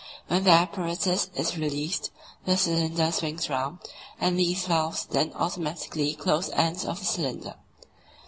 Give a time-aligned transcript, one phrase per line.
[0.29, 2.09] When the apparatus is released,
[2.45, 3.77] the cylinder swings round,
[4.19, 7.53] and these valves then automatically close the ends of the cylinder.